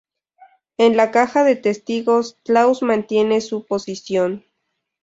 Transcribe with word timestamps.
En 0.79 0.97
la 0.97 1.11
caja 1.11 1.43
de 1.43 1.55
testigos, 1.55 2.39
Claus 2.43 2.81
mantiene 2.81 3.39
su 3.39 3.67
posición. 3.67 4.43